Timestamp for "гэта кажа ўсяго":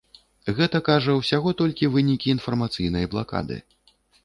0.59-1.53